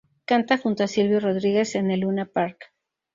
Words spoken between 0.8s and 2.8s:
a Silvio Rodríguez en el Luna Park.